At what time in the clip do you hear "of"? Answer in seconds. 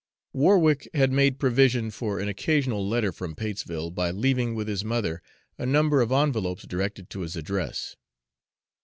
6.01-6.11